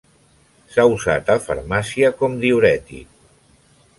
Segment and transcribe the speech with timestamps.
[0.75, 3.13] S'ha usat, en farmàcia, com diürètic.